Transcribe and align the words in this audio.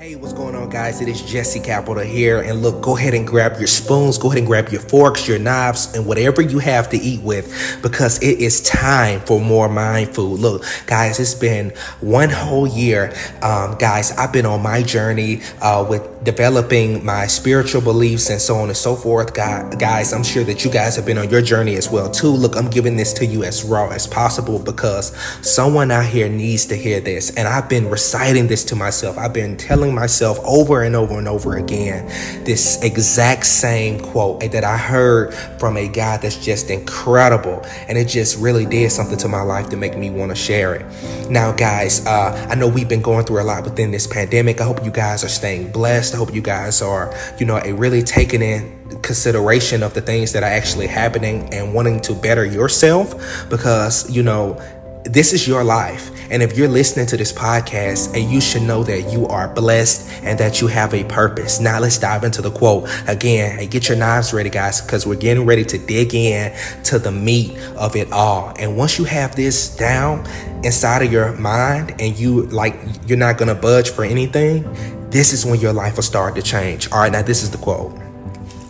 Hey, 0.00 0.16
what's 0.16 0.32
going 0.32 0.54
on, 0.54 0.70
guys? 0.70 1.02
It 1.02 1.08
is 1.08 1.20
Jesse 1.20 1.60
Capital 1.60 2.02
here. 2.02 2.40
And 2.40 2.62
look, 2.62 2.80
go 2.80 2.96
ahead 2.96 3.12
and 3.12 3.26
grab 3.26 3.58
your 3.58 3.66
spoons, 3.66 4.16
go 4.16 4.28
ahead 4.28 4.38
and 4.38 4.46
grab 4.46 4.70
your 4.70 4.80
forks, 4.80 5.28
your 5.28 5.38
knives, 5.38 5.94
and 5.94 6.06
whatever 6.06 6.40
you 6.40 6.58
have 6.58 6.88
to 6.88 6.96
eat 6.96 7.20
with 7.20 7.78
because 7.82 8.16
it 8.22 8.38
is 8.38 8.62
time 8.62 9.20
for 9.20 9.42
more 9.42 9.68
mind 9.68 10.14
food. 10.14 10.40
Look, 10.40 10.64
guys, 10.86 11.20
it's 11.20 11.34
been 11.34 11.74
one 12.00 12.30
whole 12.30 12.66
year. 12.66 13.12
Um, 13.42 13.76
guys, 13.76 14.12
I've 14.12 14.32
been 14.32 14.46
on 14.46 14.62
my 14.62 14.82
journey 14.82 15.42
uh, 15.60 15.84
with 15.86 16.24
developing 16.24 17.04
my 17.04 17.26
spiritual 17.26 17.82
beliefs 17.82 18.30
and 18.30 18.40
so 18.40 18.56
on 18.56 18.68
and 18.68 18.76
so 18.76 18.96
forth. 18.96 19.34
guys, 19.34 20.14
I'm 20.14 20.22
sure 20.22 20.44
that 20.44 20.64
you 20.64 20.70
guys 20.70 20.96
have 20.96 21.04
been 21.04 21.18
on 21.18 21.28
your 21.28 21.42
journey 21.42 21.76
as 21.76 21.90
well, 21.90 22.10
too. 22.10 22.30
Look, 22.30 22.56
I'm 22.56 22.70
giving 22.70 22.96
this 22.96 23.12
to 23.14 23.26
you 23.26 23.44
as 23.44 23.64
raw 23.64 23.90
as 23.90 24.06
possible 24.06 24.58
because 24.58 25.14
someone 25.46 25.90
out 25.90 26.06
here 26.06 26.30
needs 26.30 26.64
to 26.66 26.74
hear 26.74 27.00
this. 27.00 27.36
And 27.36 27.46
I've 27.46 27.68
been 27.68 27.90
reciting 27.90 28.46
this 28.46 28.64
to 28.64 28.76
myself, 28.76 29.18
I've 29.18 29.34
been 29.34 29.58
telling 29.58 29.89
telling 29.90 30.00
myself 30.00 30.38
over 30.44 30.82
and 30.82 30.94
over 30.94 31.18
and 31.18 31.28
over 31.28 31.56
again 31.56 32.06
this 32.44 32.82
exact 32.82 33.46
same 33.46 34.00
quote 34.00 34.40
that 34.40 34.64
I 34.64 34.76
heard 34.76 35.34
from 35.58 35.76
a 35.76 35.88
guy 35.88 36.16
that's 36.16 36.36
just 36.36 36.70
incredible. 36.70 37.64
And 37.88 37.98
it 37.98 38.08
just 38.08 38.38
really 38.38 38.66
did 38.66 38.90
something 38.90 39.18
to 39.18 39.28
my 39.28 39.42
life 39.42 39.68
to 39.70 39.76
make 39.76 39.96
me 39.96 40.10
want 40.10 40.30
to 40.30 40.36
share 40.36 40.74
it. 40.74 41.30
Now, 41.30 41.52
guys, 41.52 42.06
uh, 42.06 42.48
I 42.50 42.54
know 42.54 42.68
we've 42.68 42.88
been 42.88 43.02
going 43.02 43.24
through 43.24 43.42
a 43.42 43.44
lot 43.44 43.64
within 43.64 43.90
this 43.90 44.06
pandemic. 44.06 44.60
I 44.60 44.64
hope 44.64 44.84
you 44.84 44.90
guys 44.90 45.24
are 45.24 45.28
staying 45.28 45.72
blessed. 45.72 46.14
I 46.14 46.16
hope 46.16 46.34
you 46.34 46.42
guys 46.42 46.82
are, 46.82 47.14
you 47.38 47.46
know, 47.46 47.58
a 47.58 47.72
really 47.72 48.02
taking 48.02 48.42
in 48.42 48.78
consideration 49.02 49.82
of 49.82 49.94
the 49.94 50.00
things 50.00 50.32
that 50.32 50.42
are 50.42 50.50
actually 50.50 50.86
happening 50.86 51.48
and 51.54 51.72
wanting 51.72 52.00
to 52.00 52.14
better 52.14 52.44
yourself 52.44 53.48
because, 53.48 54.10
you 54.10 54.22
know, 54.22 54.60
this 55.04 55.32
is 55.32 55.48
your 55.48 55.64
life. 55.64 56.10
And 56.30 56.42
if 56.42 56.56
you're 56.56 56.68
listening 56.68 57.06
to 57.06 57.16
this 57.16 57.32
podcast, 57.32 58.14
and 58.14 58.30
you 58.30 58.40
should 58.40 58.62
know 58.62 58.84
that 58.84 59.12
you 59.12 59.26
are 59.26 59.48
blessed 59.48 60.08
and 60.22 60.38
that 60.38 60.60
you 60.60 60.66
have 60.68 60.94
a 60.94 61.04
purpose. 61.04 61.58
Now 61.58 61.80
let's 61.80 61.98
dive 61.98 62.22
into 62.22 62.42
the 62.42 62.50
quote. 62.50 62.88
Again, 63.08 63.58
and 63.58 63.70
get 63.70 63.88
your 63.88 63.96
knives 63.96 64.32
ready, 64.32 64.50
guys, 64.50 64.80
because 64.80 65.06
we're 65.06 65.16
getting 65.16 65.46
ready 65.46 65.64
to 65.64 65.78
dig 65.78 66.14
in 66.14 66.54
to 66.84 66.98
the 66.98 67.10
meat 67.10 67.56
of 67.76 67.96
it 67.96 68.12
all. 68.12 68.54
And 68.58 68.76
once 68.76 68.98
you 68.98 69.04
have 69.04 69.34
this 69.34 69.74
down 69.74 70.26
inside 70.64 71.02
of 71.02 71.10
your 71.10 71.32
mind 71.32 72.00
and 72.00 72.16
you 72.18 72.42
like 72.46 72.76
you're 73.06 73.18
not 73.18 73.38
gonna 73.38 73.54
budge 73.54 73.90
for 73.90 74.04
anything, 74.04 74.62
this 75.10 75.32
is 75.32 75.44
when 75.44 75.60
your 75.60 75.72
life 75.72 75.96
will 75.96 76.02
start 76.02 76.36
to 76.36 76.42
change. 76.42 76.90
All 76.92 77.00
right, 77.00 77.10
now 77.10 77.22
this 77.22 77.42
is 77.42 77.50
the 77.50 77.58
quote. 77.58 77.92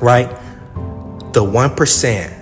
Right? 0.01 0.31
The 1.33 1.45
one 1.45 1.75
percent, 1.75 2.33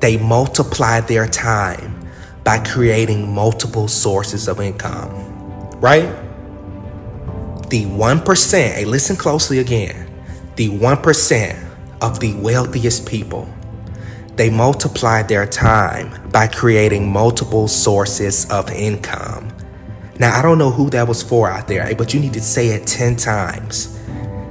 they 0.00 0.18
multiply 0.18 1.00
their 1.00 1.26
time 1.26 2.01
by 2.44 2.58
creating 2.58 3.32
multiple 3.32 3.88
sources 3.88 4.48
of 4.48 4.60
income, 4.60 5.10
right? 5.80 6.08
The 7.70 7.84
1%, 7.86 8.74
hey, 8.74 8.84
listen 8.84 9.16
closely 9.16 9.58
again. 9.58 10.08
The 10.56 10.68
1% 10.68 11.68
of 12.02 12.20
the 12.20 12.34
wealthiest 12.34 13.06
people, 13.06 13.48
they 14.36 14.50
multiply 14.50 15.22
their 15.22 15.46
time 15.46 16.28
by 16.30 16.48
creating 16.48 17.10
multiple 17.10 17.68
sources 17.68 18.50
of 18.50 18.70
income. 18.70 19.52
Now, 20.18 20.38
I 20.38 20.42
don't 20.42 20.58
know 20.58 20.70
who 20.70 20.90
that 20.90 21.06
was 21.08 21.22
for 21.22 21.50
out 21.50 21.68
there, 21.68 21.94
but 21.94 22.12
you 22.12 22.20
need 22.20 22.34
to 22.34 22.40
say 22.40 22.68
it 22.68 22.86
10 22.86 23.16
times. 23.16 23.98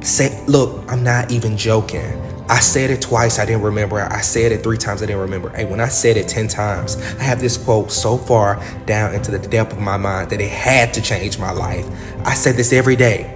Say, 0.02 0.44
look, 0.48 0.84
I'm 0.92 1.04
not 1.04 1.32
even 1.32 1.58
joking. 1.58 2.20
I 2.52 2.60
said 2.60 2.90
it 2.90 3.02
twice, 3.02 3.40
I 3.40 3.46
didn't 3.46 3.62
remember. 3.62 4.02
I 4.02 4.20
said 4.20 4.52
it 4.52 4.62
three 4.62 4.78
times, 4.78 5.02
I 5.02 5.06
didn't 5.06 5.22
remember. 5.22 5.52
Hey, 5.52 5.64
when 5.64 5.80
I 5.80 5.88
said 5.88 6.18
it 6.18 6.28
10 6.28 6.50
times, 6.50 6.98
I 7.18 7.24
have 7.24 7.40
this 7.40 7.56
quote 7.56 7.90
so 7.94 8.18
far 8.18 8.62
down 8.86 9.16
into 9.16 9.32
the 9.32 9.40
depth 9.40 9.72
of 9.72 9.80
my 9.80 9.96
mind 9.96 10.32
that 10.32 10.42
it 10.42 10.50
had 10.50 10.94
to 10.96 11.02
change 11.02 11.40
my 11.40 11.52
life. 11.52 11.88
I 12.26 12.34
said 12.34 12.58
this 12.58 12.74
every 12.74 12.98
day. 12.98 13.34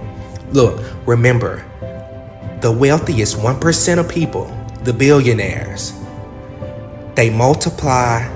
Look, 0.50 0.84
remember, 1.06 1.64
the 2.60 2.70
wealthiest 2.70 3.38
1% 3.38 3.98
of 3.98 4.06
people, 4.06 4.54
the 4.82 4.92
billionaires, 4.92 5.94
they 7.14 7.30
multiply 7.30 8.28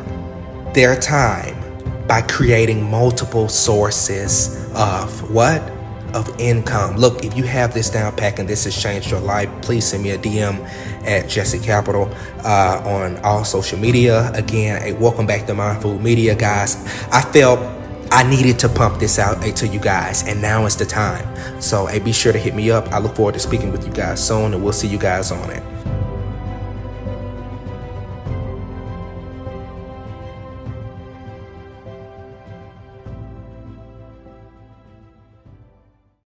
their 0.73 0.99
time 0.99 1.57
by 2.07 2.23
creating 2.23 2.91
multiple 2.91 3.51
sources 3.51 4.67
of 4.75 5.31
what? 5.31 5.61
Of 6.15 6.39
income. 6.41 6.97
Look, 6.97 7.25
if 7.25 7.37
you 7.37 7.45
have 7.45 7.75
this 7.75 7.91
down 7.91 8.15
pack 8.17 8.39
and 8.39 8.49
this 8.49 8.65
has 8.65 8.81
changed 8.81 9.11
your 9.11 9.21
life, 9.21 9.49
please 9.63 9.85
send 9.85 10.03
me 10.03 10.11
a 10.11 10.19
DM 10.19 10.63
at 11.05 11.29
Jesse 11.29 11.59
Capital 11.59 12.13
uh, 12.45 12.83
on 12.85 13.17
all 13.19 13.45
social 13.45 13.79
media. 13.79 14.31
Again, 14.33 14.81
hey, 14.83 14.93
welcome 14.93 15.27
back 15.27 15.47
to 15.47 15.55
Mindful 15.55 15.99
Media, 15.99 16.35
guys. 16.35 16.77
I 17.13 17.23
felt 17.23 17.61
I 18.13 18.29
needed 18.29 18.59
to 18.61 18.69
pump 18.69 18.99
this 18.99 19.19
out 19.19 19.41
to 19.43 19.67
you 19.69 19.79
guys, 19.79 20.27
and 20.27 20.43
now 20.43 20.67
is 20.67 20.77
the 20.77 20.85
time. 20.85 21.27
So, 21.61 21.87
hey, 21.87 22.01
be 22.01 22.13
sure 22.13 22.33
to 22.33 22.39
hit 22.39 22.55
me 22.55 22.71
up. 22.71 22.89
I 22.89 22.99
look 22.99 23.15
forward 23.15 23.35
to 23.35 23.41
speaking 23.41 23.71
with 23.71 23.87
you 23.87 23.93
guys 23.93 24.27
soon, 24.27 24.53
and 24.53 24.63
we'll 24.63 24.73
see 24.73 24.89
you 24.89 24.99
guys 24.99 25.31
on 25.31 25.51
it. 25.51 25.63